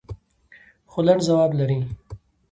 خو 0.91 0.99
لنډ 1.07 1.21
ځواب 1.27 1.51
لري. 1.59 1.79